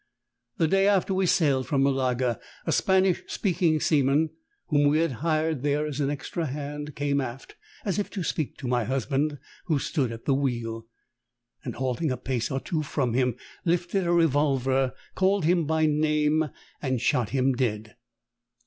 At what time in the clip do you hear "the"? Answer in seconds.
0.57-0.67, 10.25-10.33